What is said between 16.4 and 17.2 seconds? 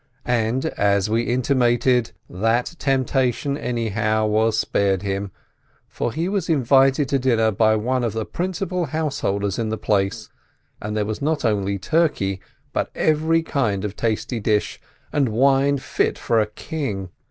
king.